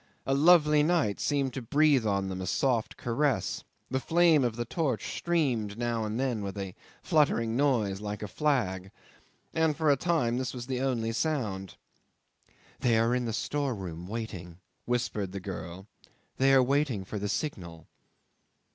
A 0.25 0.33
lovely 0.33 0.81
night 0.81 1.19
seemed 1.19 1.53
to 1.53 1.61
breathe 1.61 2.07
on 2.07 2.27
them 2.27 2.41
a 2.41 2.47
soft 2.47 2.97
caress. 2.97 3.63
The 3.91 3.99
flame 3.99 4.43
of 4.43 4.55
the 4.55 4.65
torch 4.65 5.15
streamed 5.15 5.77
now 5.77 6.05
and 6.05 6.19
then 6.19 6.41
with 6.41 6.57
a 6.57 6.73
fluttering 7.03 7.55
noise 7.55 8.01
like 8.01 8.23
a 8.23 8.27
flag, 8.27 8.89
and 9.53 9.77
for 9.77 9.91
a 9.91 9.95
time 9.95 10.39
this 10.39 10.55
was 10.55 10.65
the 10.65 10.81
only 10.81 11.11
sound. 11.11 11.75
"They 12.79 12.97
are 12.97 13.13
in 13.13 13.25
the 13.25 13.31
storeroom 13.33 14.07
waiting," 14.07 14.57
whispered 14.85 15.33
the 15.33 15.39
girl; 15.39 15.85
"they 16.37 16.51
are 16.51 16.63
waiting 16.63 17.05
for 17.05 17.19
the 17.19 17.29
signal." 17.29 17.85